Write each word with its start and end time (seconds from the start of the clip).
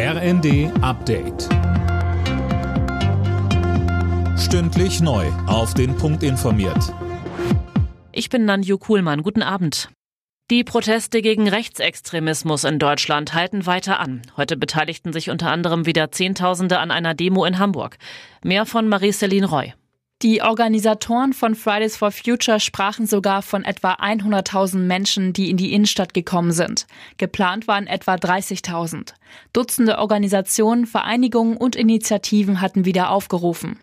RND 0.00 0.70
Update. 0.80 1.48
Stündlich 4.38 5.00
neu. 5.00 5.26
Auf 5.48 5.74
den 5.74 5.96
Punkt 5.96 6.22
informiert. 6.22 6.94
Ich 8.12 8.28
bin 8.28 8.44
Nanju 8.44 8.78
Kuhlmann. 8.78 9.24
Guten 9.24 9.42
Abend. 9.42 9.88
Die 10.52 10.62
Proteste 10.62 11.20
gegen 11.20 11.48
Rechtsextremismus 11.48 12.62
in 12.62 12.78
Deutschland 12.78 13.34
halten 13.34 13.66
weiter 13.66 13.98
an. 13.98 14.22
Heute 14.36 14.56
beteiligten 14.56 15.12
sich 15.12 15.30
unter 15.30 15.50
anderem 15.50 15.84
wieder 15.84 16.12
Zehntausende 16.12 16.78
an 16.78 16.92
einer 16.92 17.14
Demo 17.14 17.44
in 17.44 17.58
Hamburg. 17.58 17.98
Mehr 18.44 18.66
von 18.66 18.86
Marie-Céline 18.86 19.46
Roy. 19.46 19.72
Die 20.22 20.42
Organisatoren 20.42 21.32
von 21.32 21.54
Fridays 21.54 21.96
for 21.96 22.10
Future 22.10 22.58
sprachen 22.58 23.06
sogar 23.06 23.40
von 23.40 23.62
etwa 23.62 23.92
100.000 23.92 24.78
Menschen, 24.78 25.32
die 25.32 25.48
in 25.48 25.56
die 25.56 25.72
Innenstadt 25.72 26.12
gekommen 26.12 26.50
sind. 26.50 26.88
Geplant 27.18 27.68
waren 27.68 27.86
etwa 27.86 28.14
30.000. 28.14 29.14
Dutzende 29.52 29.98
Organisationen, 29.98 30.86
Vereinigungen 30.86 31.56
und 31.56 31.76
Initiativen 31.76 32.60
hatten 32.60 32.84
wieder 32.84 33.10
aufgerufen. 33.10 33.78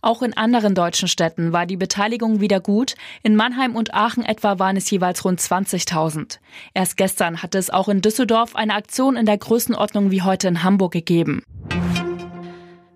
Auch 0.00 0.22
in 0.22 0.36
anderen 0.36 0.76
deutschen 0.76 1.08
Städten 1.08 1.52
war 1.52 1.66
die 1.66 1.76
Beteiligung 1.76 2.40
wieder 2.40 2.60
gut. 2.60 2.94
In 3.24 3.34
Mannheim 3.34 3.74
und 3.74 3.92
Aachen 3.92 4.24
etwa 4.24 4.60
waren 4.60 4.76
es 4.76 4.88
jeweils 4.92 5.24
rund 5.24 5.40
20.000. 5.40 6.38
Erst 6.72 6.98
gestern 6.98 7.42
hatte 7.42 7.58
es 7.58 7.68
auch 7.68 7.88
in 7.88 8.00
Düsseldorf 8.00 8.54
eine 8.54 8.74
Aktion 8.74 9.16
in 9.16 9.26
der 9.26 9.38
Größenordnung 9.38 10.12
wie 10.12 10.22
heute 10.22 10.46
in 10.46 10.62
Hamburg 10.62 10.92
gegeben. 10.92 11.42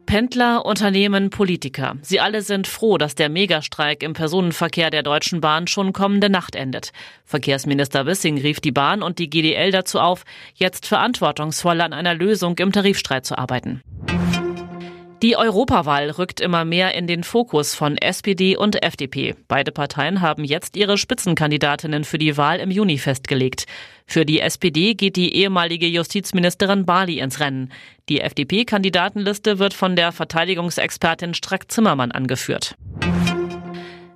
Pendler, 0.07 0.65
Unternehmen, 0.65 1.31
Politiker. 1.31 1.97
Sie 2.03 2.21
alle 2.21 2.43
sind 2.43 2.67
froh, 2.67 2.99
dass 2.99 3.15
der 3.15 3.29
Megastreik 3.29 4.03
im 4.03 4.13
Personenverkehr 4.13 4.91
der 4.91 5.03
Deutschen 5.03 5.41
Bahn 5.41 5.67
schon 5.67 5.93
kommende 5.93 6.31
Nacht 6.31 6.55
endet. 6.55 6.93
Verkehrsminister 7.25 8.07
Wissing 8.07 8.39
rief 8.39 8.61
die 8.61 8.73
Bahn 8.73 9.03
und 9.03 9.19
die 9.19 9.31
GDL 9.31 9.71
dazu 9.71 10.01
auf, 10.01 10.25
jetzt 10.55 10.87
verantwortungsvoll 10.87 11.81
an 11.81 11.93
einer 11.93 12.15
Lösung 12.15 12.57
im 12.59 12.73
Tarifstreit 12.73 13.27
zu 13.27 13.39
arbeiten. 13.39 13.83
Die 15.25 15.39
Europawahl 15.39 16.11
rückt 16.11 16.43
immer 16.43 16.67
mehr 16.67 16.95
in 16.95 17.07
den 17.07 17.25
Fokus 17.25 17.75
von 17.75 17.97
SPD 17.97 18.59
und 18.59 18.83
FDP. 18.85 19.35
Beide 19.49 19.73
Parteien 19.73 20.21
haben 20.21 20.45
jetzt 20.45 20.77
ihre 20.77 20.99
Spitzenkandidatinnen 20.99 22.05
für 22.05 22.19
die 22.19 22.37
Wahl 22.37 22.61
im 22.61 22.71
Juni 22.71 22.99
festgelegt. 22.99 23.65
Für 24.05 24.27
die 24.27 24.41
SPD 24.41 24.93
geht 24.93 25.17
die 25.17 25.35
ehemalige 25.35 25.87
Justizministerin 25.87 26.85
Bali 26.85 27.21
ins 27.21 27.41
Rennen. 27.41 27.73
Die 28.11 28.21
FDP-Kandidatenliste 28.21 29.59
wird 29.59 29.73
von 29.73 29.97
der 29.97 30.13
Verteidigungsexpertin 30.13 31.33
Strack-Zimmermann 31.33 32.13
angeführt. 32.13 32.77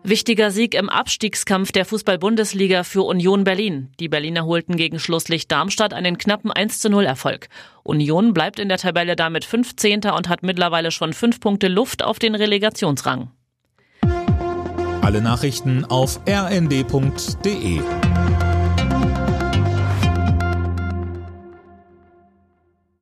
Wichtiger 0.08 0.50
Sieg 0.50 0.74
im 0.74 0.88
Abstiegskampf 0.88 1.70
der 1.70 1.84
Fußball-Bundesliga 1.84 2.82
für 2.82 3.02
Union 3.02 3.44
Berlin. 3.44 3.90
Die 4.00 4.08
Berliner 4.08 4.46
holten 4.46 4.76
gegen 4.76 4.98
Schlusslicht 4.98 5.52
Darmstadt 5.52 5.92
einen 5.92 6.16
knappen 6.16 6.50
1 6.50 6.82
0 6.84 7.04
Erfolg. 7.04 7.48
Union 7.82 8.32
bleibt 8.32 8.58
in 8.58 8.68
der 8.68 8.78
Tabelle 8.78 9.16
damit 9.16 9.44
15. 9.44 10.04
und 10.16 10.30
hat 10.30 10.42
mittlerweile 10.42 10.92
schon 10.92 11.12
fünf 11.12 11.40
Punkte 11.40 11.68
Luft 11.68 12.02
auf 12.02 12.18
den 12.18 12.34
Relegationsrang. 12.34 13.30
Alle 15.02 15.20
Nachrichten 15.20 15.84
auf 15.84 16.20
rnd.de 16.26 17.80